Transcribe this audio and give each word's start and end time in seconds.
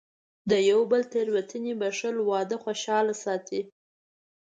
د 0.49 0.51
یو 0.69 0.79
بل 0.91 1.01
تېروتنې 1.13 1.73
بښل، 1.81 2.15
واده 2.29 2.57
خوشحاله 2.63 3.13
ساتي. 3.23 3.61